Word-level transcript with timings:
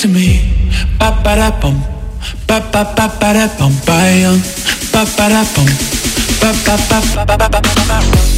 to 0.00 0.08
me. 0.08 0.40
Ba 0.98 1.10
ba 1.22 1.36
da 1.36 1.50
bum, 1.60 1.76
ba 2.48 2.60
ba 2.72 2.84
ba 2.96 3.06
ba 3.20 3.32
da 3.36 3.46
bum, 3.58 3.72
ba 3.86 3.96
yum, 4.16 4.40
ba 4.92 5.04
ba 5.16 5.28
da 5.28 5.42
bum, 5.54 5.68
ba 6.40 6.50
ba 6.64 6.74
ba 6.88 6.98
ba 7.16 7.36
ba 7.36 7.48
ba 7.48 7.60
ba 7.60 7.84
ba. 7.88 8.29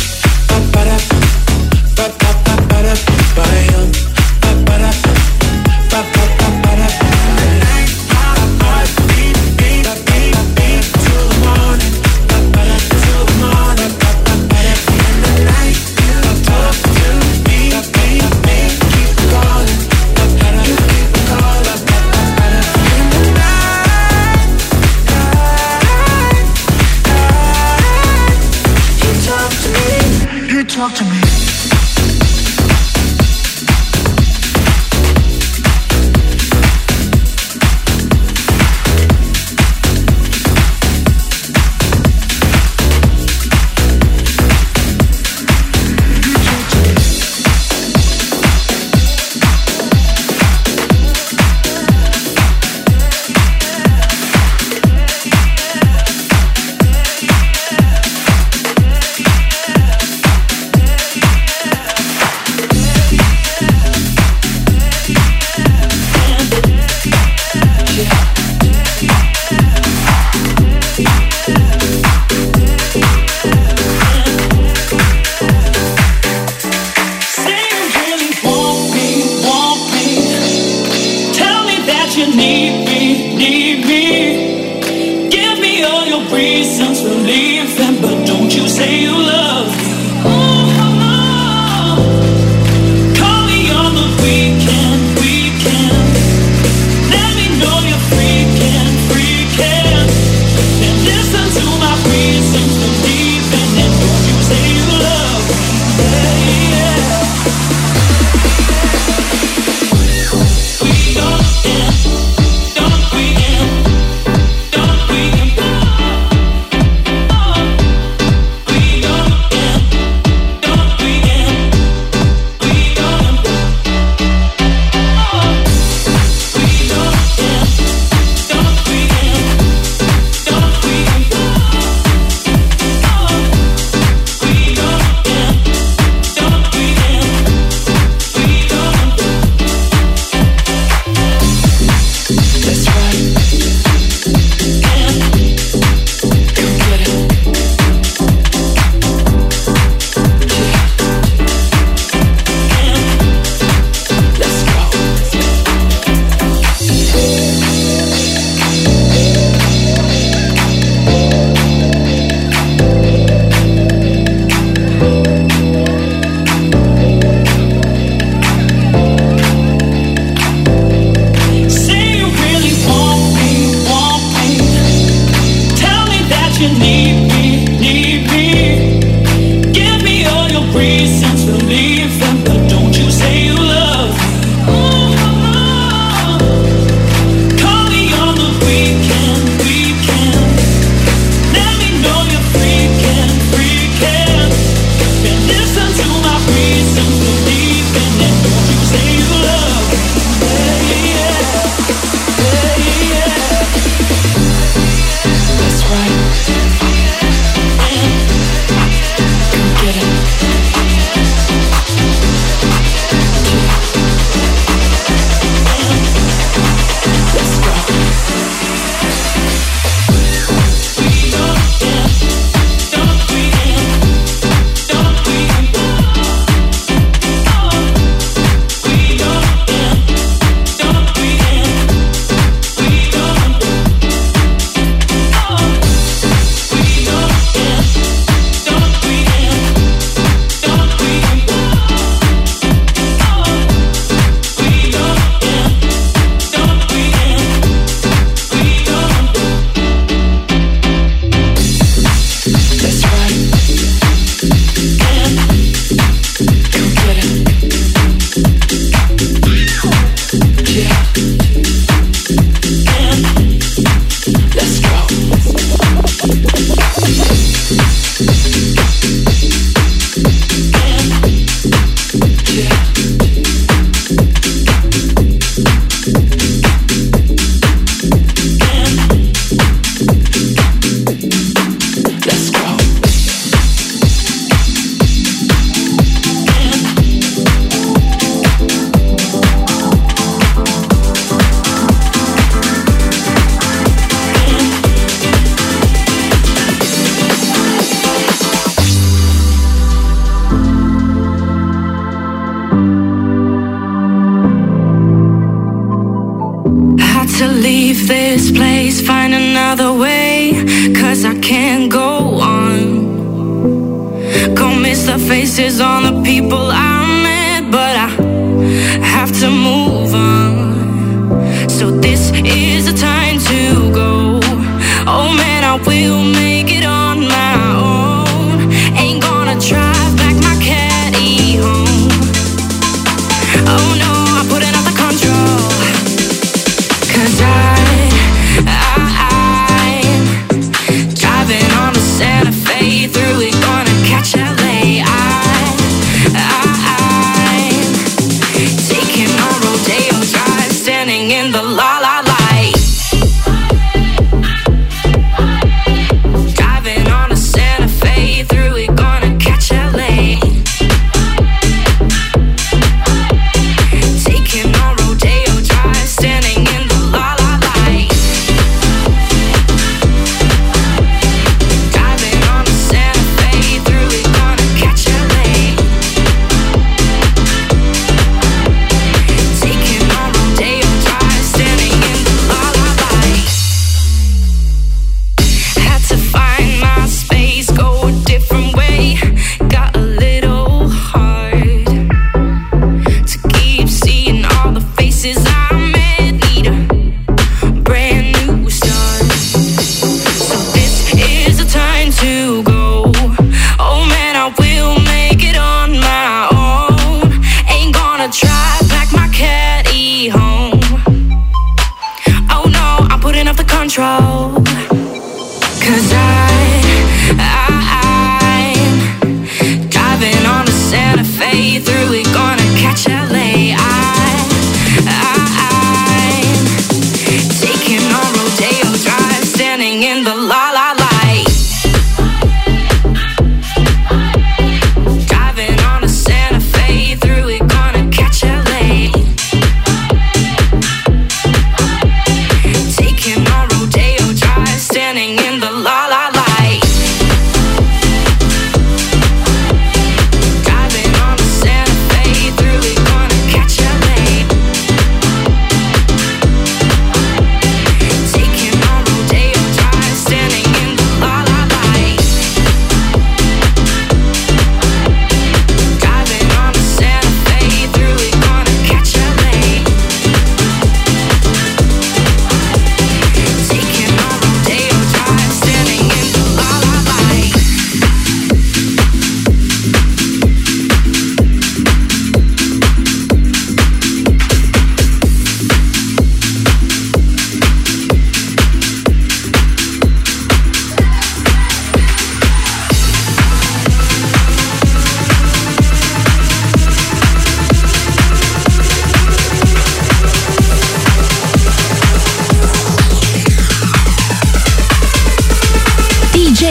you 176.60 176.68
need. 176.78 177.21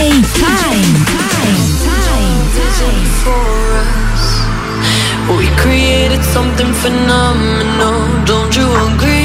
DJ 0.02 0.10
Time. 0.42 0.98
We 5.38 5.46
created 5.58 6.24
something 6.24 6.74
phenomenal. 6.74 8.26
Don't 8.26 8.56
you 8.58 8.68
agree? 8.96 9.21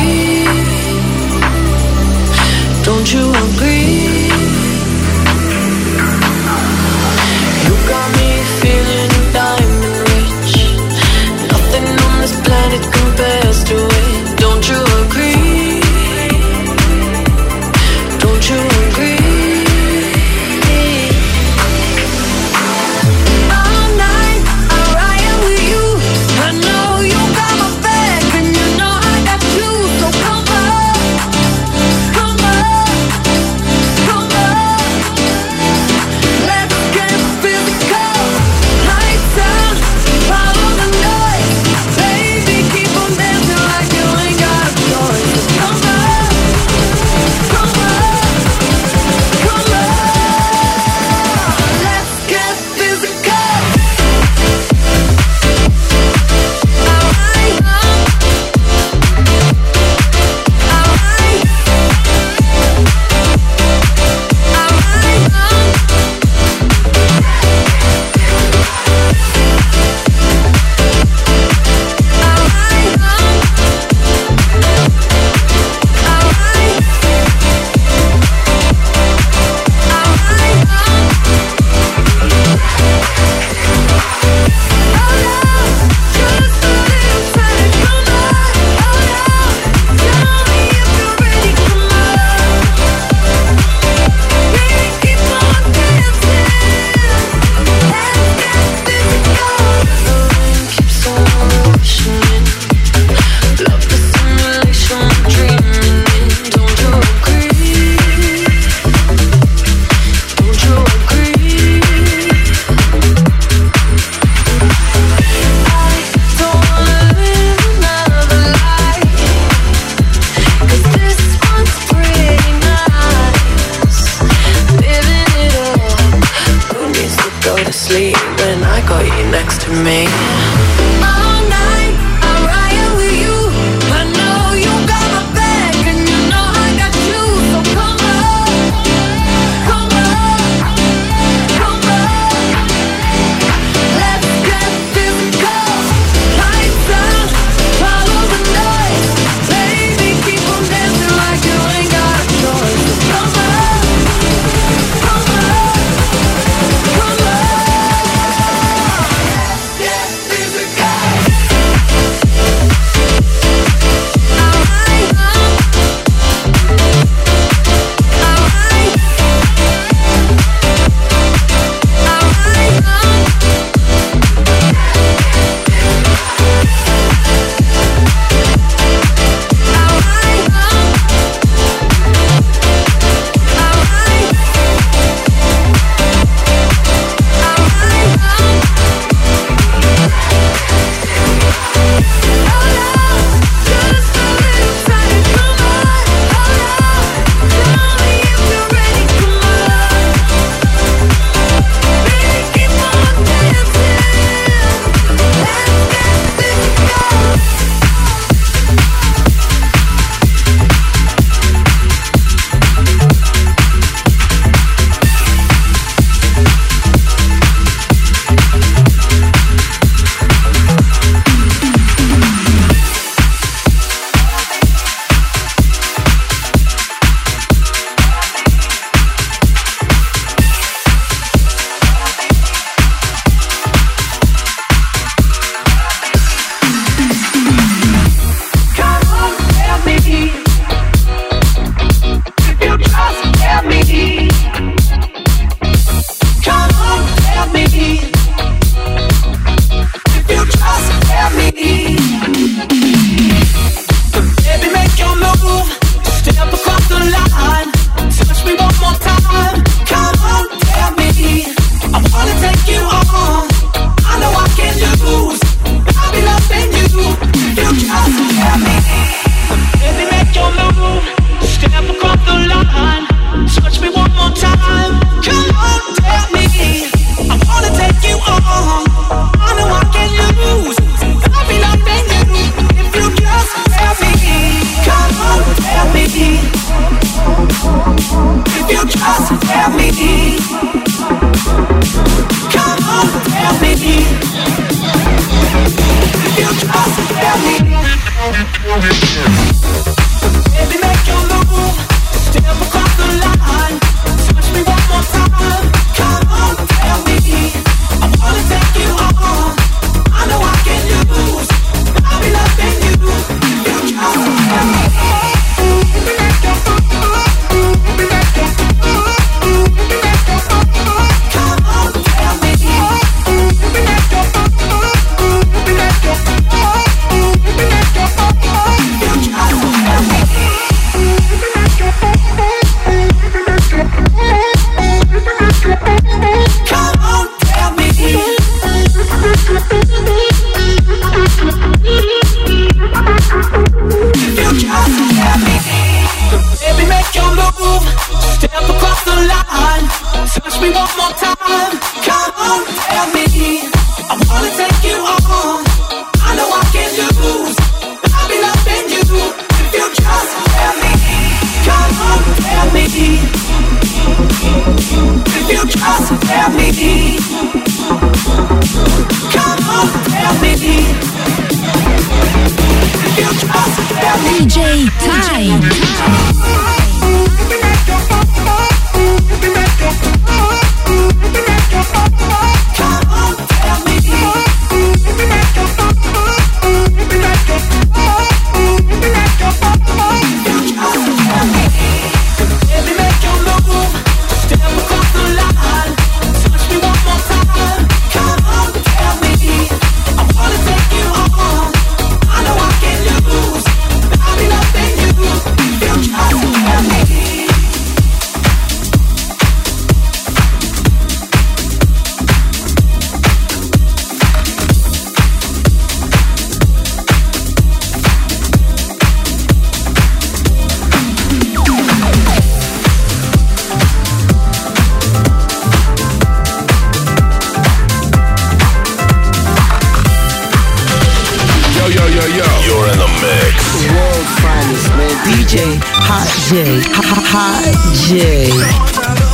J. 436.48 436.80
Hot, 436.92 437.74
J. 437.92 439.25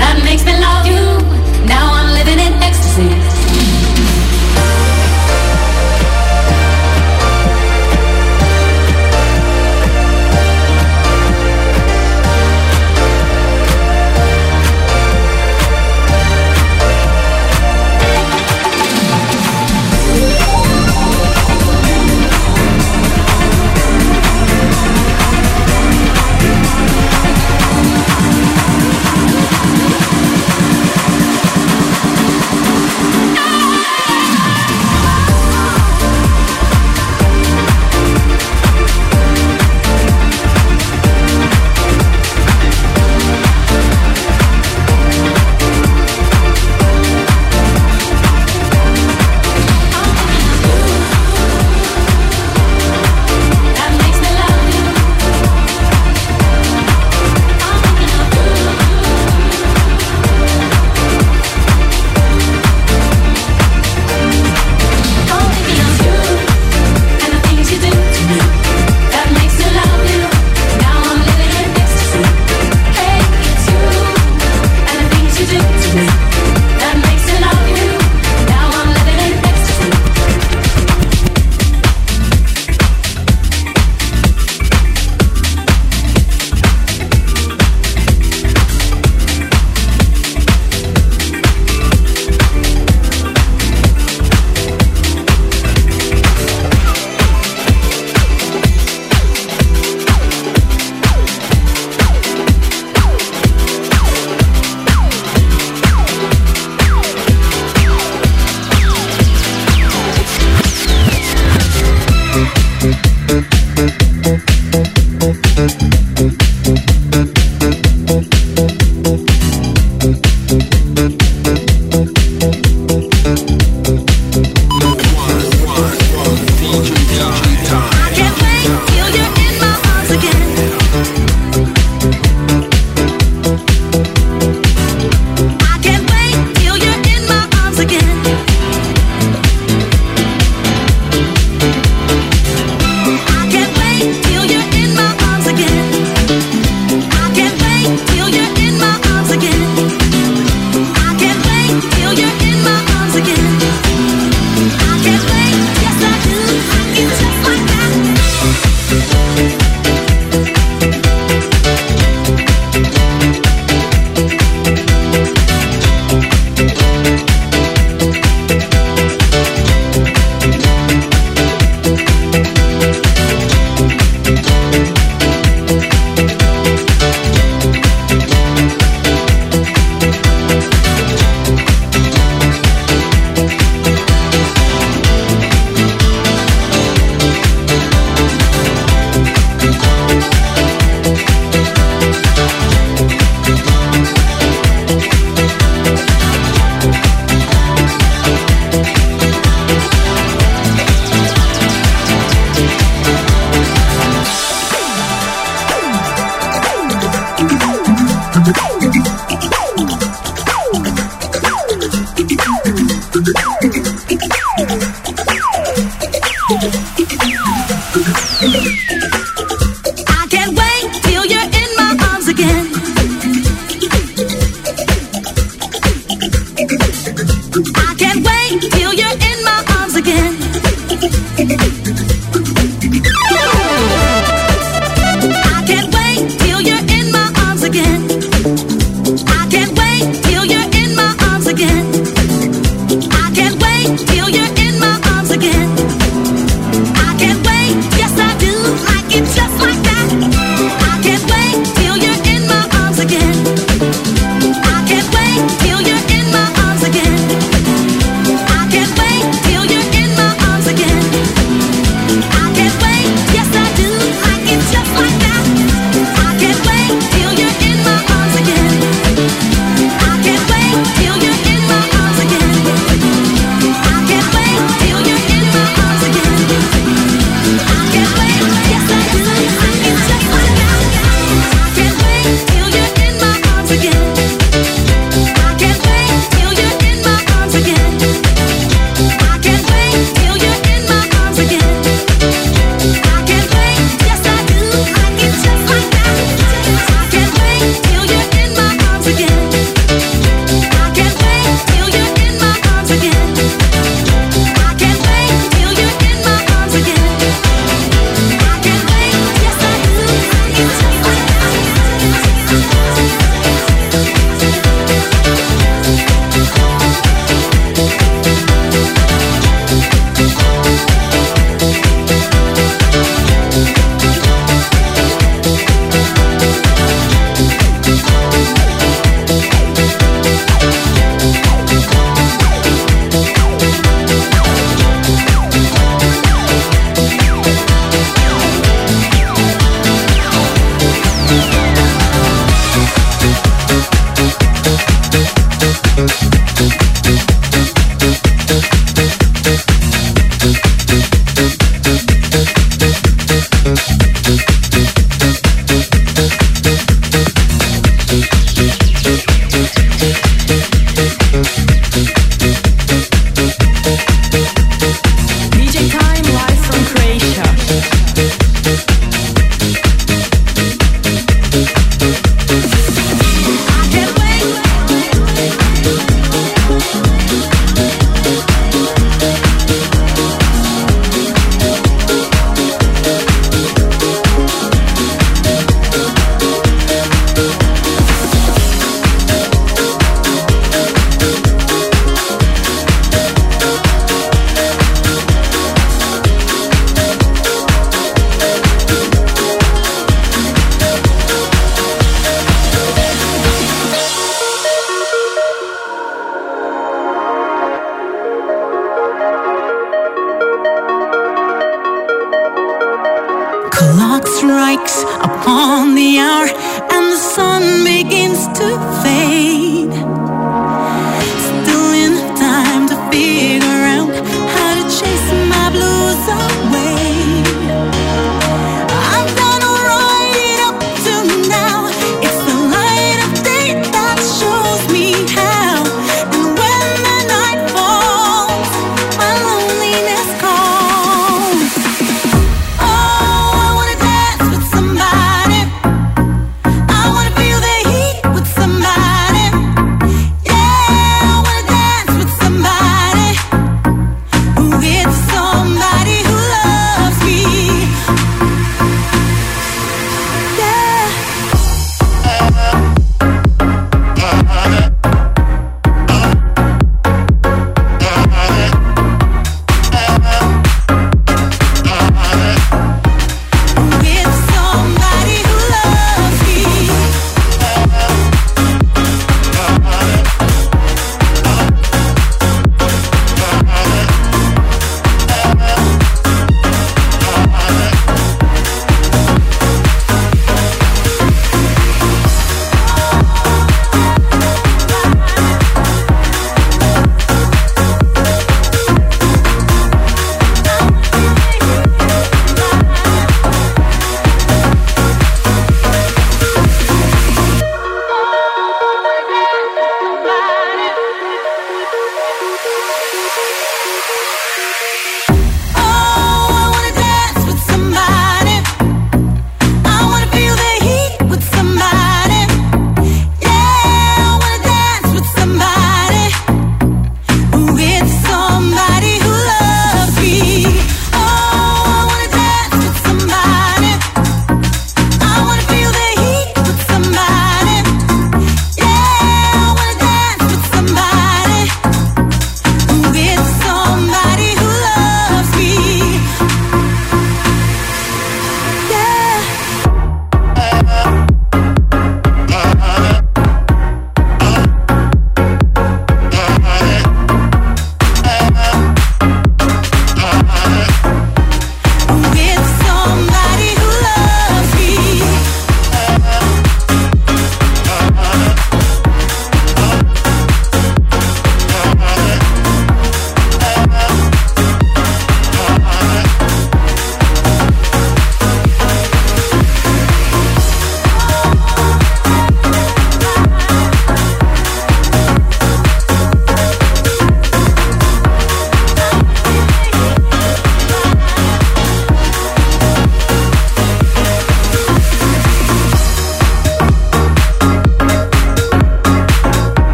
that 0.00 0.24
makes 0.24 0.44
me 0.44 0.56
love 0.58 0.89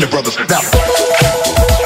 your 0.00 0.08
brothers. 0.10 0.38
Now, 0.48 1.79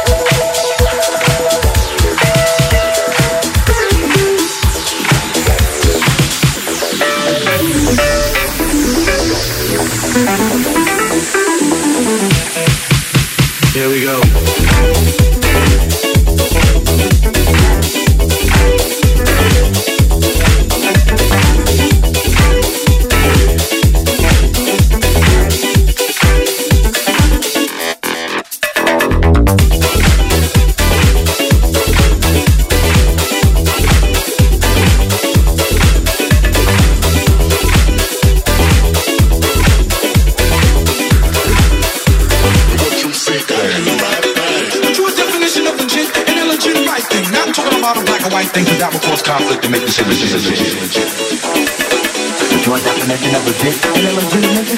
conflict 49.24 49.64
and 49.64 49.72
make 49.72 49.80
this 49.80 49.98
image 50.04 50.20
Your 52.64 52.76
definition 52.76 53.34
of 53.34 53.48
a 53.48 53.52
dick 53.56 53.80
and 53.88 54.04
illegitimate 54.04 54.68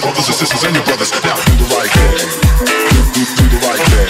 Brothers 0.00 0.28
and 0.28 0.36
sisters 0.40 0.64
and 0.64 0.74
your 0.74 0.84
brothers, 0.84 1.12
now 1.24 1.36
do 1.44 1.52
the 1.60 1.68
right 1.76 1.92
thing. 1.92 2.24
Do, 2.56 3.04
do, 3.12 3.22
do 3.36 3.44
the 3.52 3.60
right 3.68 3.80
thing. 3.84 4.08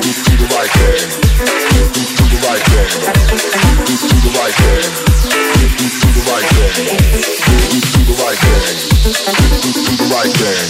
Do, 0.00 0.08
do 0.24 0.32
the 0.40 0.48
right 0.56 0.72
thing. 0.72 1.04
Do, 1.92 2.00
do 2.00 2.24
the 2.32 2.40
right 2.40 2.64
thing. 2.64 2.96
Do, 3.84 3.92
do 3.92 4.16
the 4.24 4.32
right 4.40 4.56
thing. 4.56 4.88
Do, 4.96 5.52
do 5.52 6.08
the 6.16 6.24
right 6.26 6.48
thing. 6.48 6.80
Do, 7.60 7.80
do 7.84 8.00
the 8.00 8.16
right 8.24 8.40
thing. 8.40 8.76
Do, 9.60 9.70
do 9.84 9.92
the 10.00 10.08
right 10.08 10.32
thing. 10.32 10.64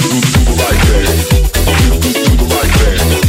Do, 0.00 0.16
do 0.16 0.40
the 0.48 0.56
right 0.56 0.80
thing. 0.80 1.18
Do, 1.62 2.10
do 2.12 2.36
the 2.36 2.48
right 2.54 2.72
thing. 2.72 3.21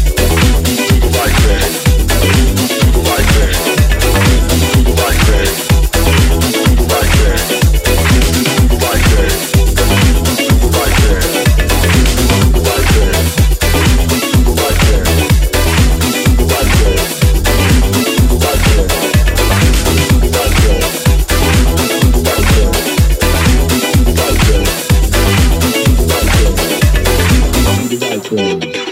Twins. 28.24 28.83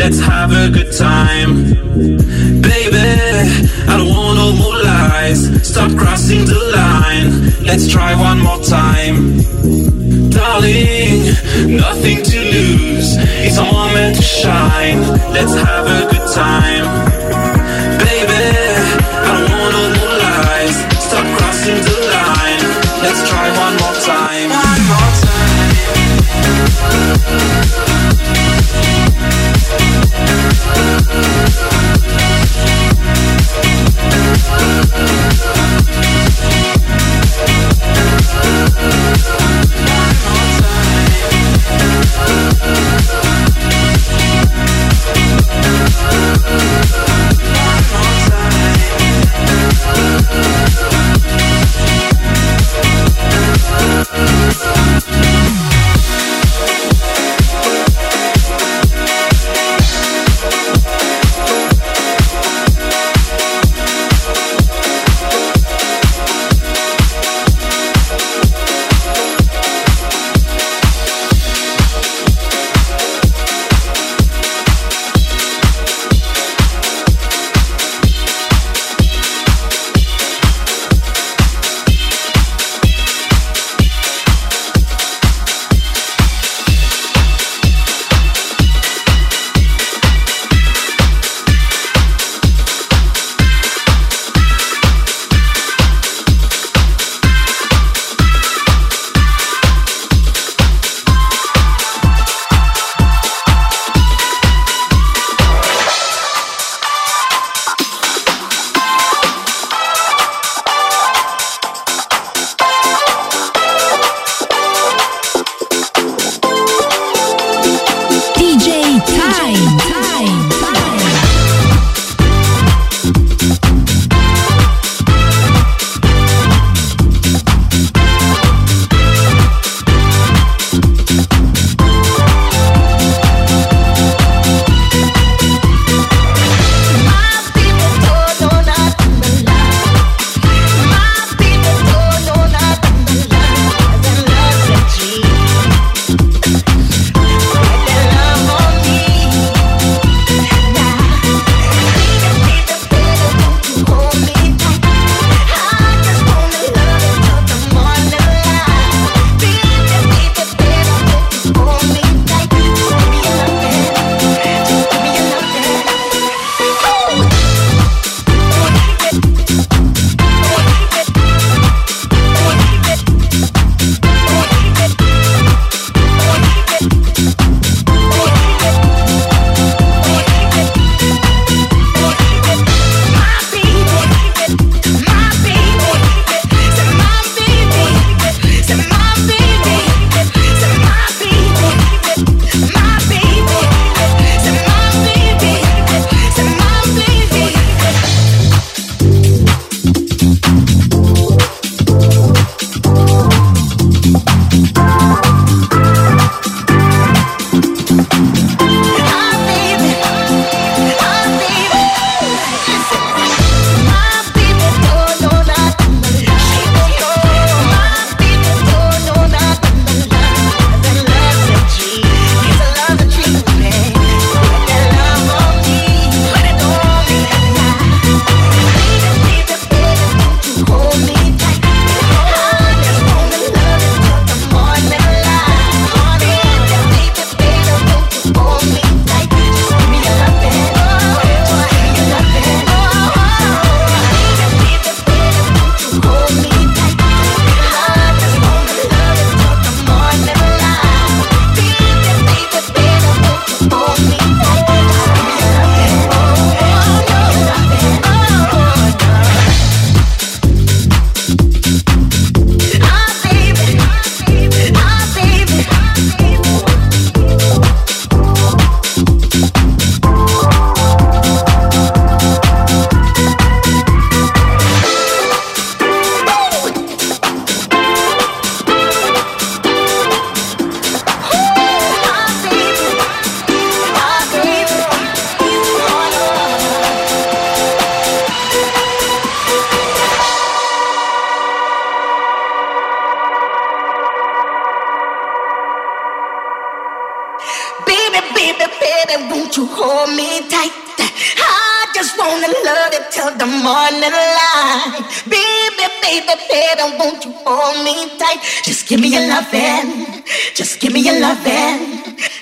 Let's 0.00 0.18
have 0.20 0.50
a 0.50 0.70
good 0.70 0.92
time, 0.96 1.62
baby. 2.62 3.08
I 3.86 3.98
don't 3.98 4.08
want 4.08 4.38
no 4.38 4.52
more 4.52 4.82
lies. 4.82 5.40
Stop 5.62 5.94
crossing 5.94 6.46
the 6.46 6.58
line. 6.74 7.64
Let's 7.66 7.86
try 7.86 8.14
one 8.14 8.40
more 8.40 8.62
time, 8.62 9.36
darling. 10.30 11.36
nothing 11.76 12.22
to 12.24 12.38
lose. 12.40 13.16
It's 13.44 13.58
a 13.58 13.64
moment 13.64 14.16
to 14.16 14.22
shine. 14.22 15.02
Let's 15.34 15.52
have 15.52 15.86
a 15.86 16.10
good 16.10 16.34
time. 16.34 17.19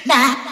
Tạ. 0.09 0.48